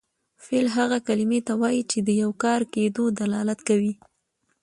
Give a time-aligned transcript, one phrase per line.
[0.43, 3.93] فعل هغې کلمې ته وایي چې د یو کار کیدو دلالت کوي.